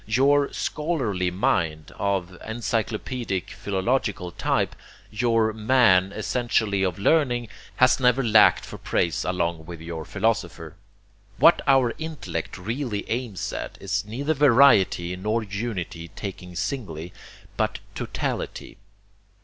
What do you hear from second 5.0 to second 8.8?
your man essentially of learning, has never lacked for